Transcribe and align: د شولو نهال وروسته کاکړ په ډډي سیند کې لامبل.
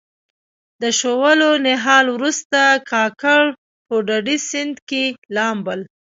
د 0.81 0.83
شولو 0.99 1.49
نهال 1.67 2.05
وروسته 2.15 2.59
کاکړ 2.91 3.43
په 3.87 3.95
ډډي 4.07 4.37
سیند 4.49 4.75
کې 4.89 5.03
لامبل. 5.35 5.79